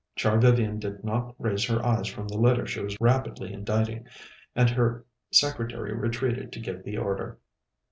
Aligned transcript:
Char 0.15 0.39
Vivian 0.39 0.79
did 0.79 1.03
not 1.03 1.35
raise 1.37 1.63
her 1.65 1.85
eyes 1.85 2.07
from 2.07 2.27
the 2.27 2.39
letter 2.39 2.65
she 2.65 2.79
was 2.79 2.99
rapidly 2.99 3.53
inditing, 3.53 4.07
and 4.55 4.67
her 4.71 5.05
secretary 5.31 5.93
retreated 5.93 6.51
to 6.53 6.59
give 6.59 6.83
the 6.83 6.97
order. 6.97 7.37